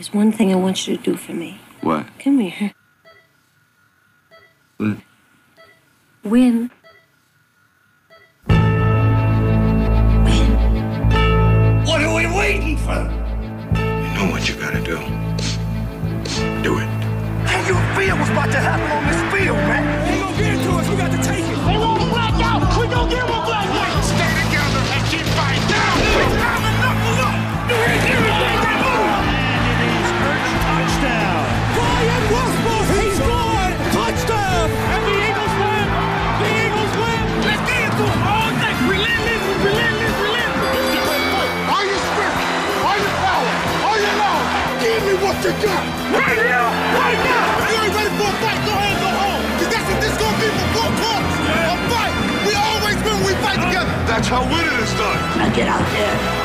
[0.00, 1.60] There's one thing I want you to do for me.
[1.82, 2.06] What?
[2.20, 2.72] Come here.
[4.78, 4.96] What?
[6.24, 6.70] Win.
[11.84, 13.02] What are we waiting for?
[13.76, 14.96] You know what you gotta do.
[16.62, 16.88] Do it.
[17.44, 19.09] How you feel what's about to happen on
[45.44, 45.84] you got.
[46.12, 47.72] Right here, right now.
[47.72, 48.60] You ain't ready for a fight?
[48.66, 49.42] Go ahead and go home.
[49.56, 51.36] Cause that's what this gonna be for four quarters.
[51.64, 52.14] A fight.
[52.44, 53.88] We always win when we fight together.
[54.04, 55.18] That's how winning is done.
[55.38, 56.39] Now get out there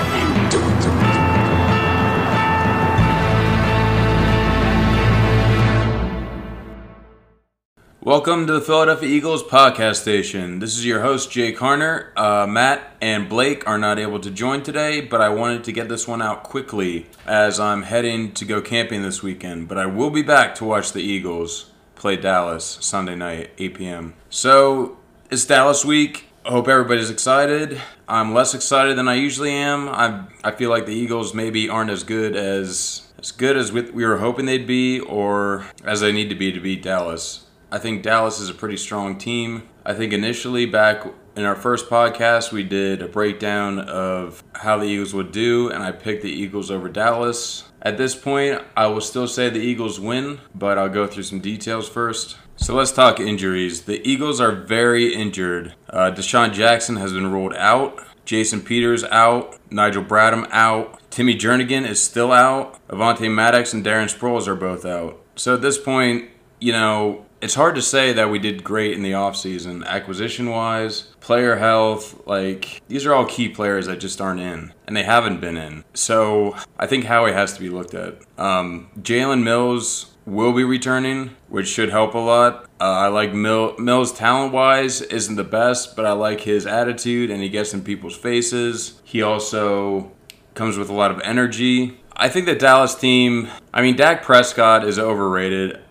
[8.06, 10.60] Welcome to the Philadelphia Eagles podcast station.
[10.60, 12.16] This is your host, Jay Carner.
[12.16, 15.90] Uh, Matt and Blake are not able to join today, but I wanted to get
[15.90, 19.68] this one out quickly as I'm heading to go camping this weekend.
[19.68, 24.14] But I will be back to watch the Eagles play Dallas Sunday night, 8 p.m.
[24.30, 25.00] So
[25.32, 26.26] it's Dallas week.
[26.46, 27.82] I hope everybody's excited.
[28.08, 29.90] I'm less excited than I usually am.
[29.90, 33.82] I I feel like the Eagles maybe aren't as good as as good as we
[33.82, 37.45] we were hoping they'd be, or as they need to be to beat Dallas.
[37.72, 39.64] I think Dallas is a pretty strong team.
[39.86, 44.86] I think initially back in our first podcast, we did a breakdown of how the
[44.86, 47.66] Eagles would do, and I picked the Eagles over Dallas.
[47.82, 51.40] At this point, I will still say the Eagles win, but I'll go through some
[51.40, 52.38] details first.
[52.56, 53.84] So let's talk injuries.
[53.84, 55.76] The Eagles are very injured.
[55.90, 58.02] Uh, DeSean Jackson has been ruled out.
[58.24, 59.60] Jason Peters out.
[59.70, 61.00] Nigel Bradham out.
[61.12, 62.86] Timmy Jernigan is still out.
[62.88, 65.20] Avonte Maddox and Darren Sproles are both out.
[65.36, 69.04] So at this point, you know, it's hard to say that we did great in
[69.04, 72.26] the offseason, acquisition wise, player health.
[72.26, 75.84] Like, these are all key players that just aren't in, and they haven't been in.
[75.94, 78.16] So I think Howie has to be looked at.
[78.40, 82.64] Um, Jalen Mills will be returning, which should help a lot.
[82.82, 87.30] Uh, I like Mill, Mills talent wise, isn't the best, but I like his attitude,
[87.30, 89.00] and he gets in people's faces.
[89.04, 90.12] He also
[90.56, 92.00] comes with a lot of energy.
[92.16, 95.82] I think the Dallas team, I mean, Dak Prescott is overrated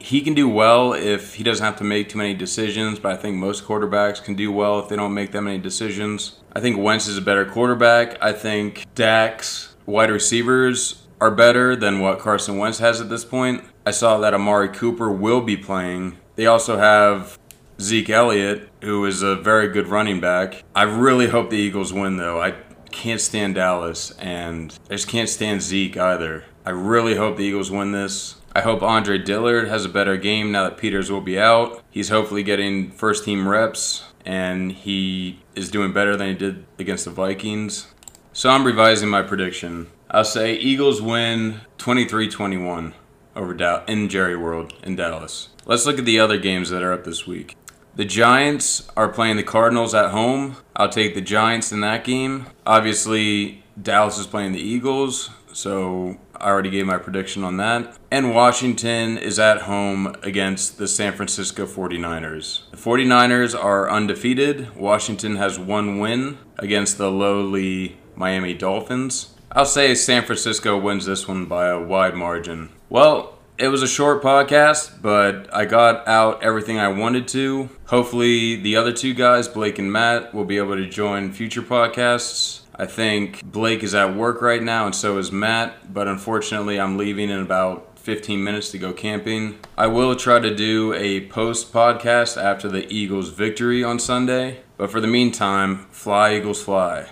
[0.00, 3.16] he can do well if he doesn't have to make too many decisions, but I
[3.16, 6.40] think most quarterbacks can do well if they don't make that many decisions.
[6.52, 8.20] I think Wentz is a better quarterback.
[8.22, 13.64] I think Dak's wide receivers are better than what Carson Wentz has at this point.
[13.84, 16.18] I saw that Amari Cooper will be playing.
[16.36, 17.38] They also have
[17.80, 20.64] Zeke Elliott, who is a very good running back.
[20.74, 22.40] I really hope the Eagles win, though.
[22.40, 22.54] I
[22.90, 26.44] can't stand Dallas, and I just can't stand Zeke either.
[26.64, 28.36] I really hope the Eagles win this.
[28.54, 31.82] I hope Andre Dillard has a better game now that Peters will be out.
[31.90, 37.04] He's hopefully getting first team reps and he is doing better than he did against
[37.04, 37.88] the Vikings.
[38.32, 39.88] So I'm revising my prediction.
[40.10, 42.94] I'll say Eagles win 23-21
[43.36, 45.48] over da- in Jerry World in Dallas.
[45.64, 47.56] Let's look at the other games that are up this week.
[47.94, 50.56] The Giants are playing the Cardinals at home.
[50.76, 52.46] I'll take the Giants in that game.
[52.64, 57.96] Obviously, Dallas is playing the Eagles, so I already gave my prediction on that.
[58.10, 62.70] And Washington is at home against the San Francisco 49ers.
[62.70, 64.74] The 49ers are undefeated.
[64.76, 69.34] Washington has one win against the lowly Miami Dolphins.
[69.52, 72.68] I'll say San Francisco wins this one by a wide margin.
[72.90, 77.68] Well, it was a short podcast, but I got out everything I wanted to.
[77.86, 82.60] Hopefully, the other two guys, Blake and Matt, will be able to join future podcasts.
[82.80, 86.96] I think Blake is at work right now, and so is Matt, but unfortunately, I'm
[86.96, 89.58] leaving in about 15 minutes to go camping.
[89.76, 94.92] I will try to do a post podcast after the Eagles' victory on Sunday, but
[94.92, 97.08] for the meantime, fly, Eagles, fly.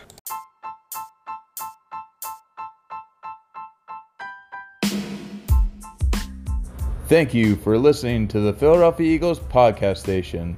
[7.09, 10.57] Thank you for listening to the Philadelphia Eagles podcast station.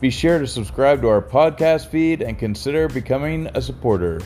[0.00, 4.20] Be sure to subscribe to our podcast feed and consider becoming a supporter.